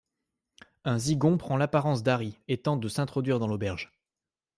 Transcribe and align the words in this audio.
Un 0.83 0.97
Zygon 0.97 1.37
prend 1.37 1.57
l'apparence 1.57 2.01
d'Harry 2.01 2.39
et 2.47 2.57
tente 2.57 2.79
de 2.79 2.87
s'introduire 2.89 3.37
dans 3.37 3.47
l'auberge. 3.47 3.91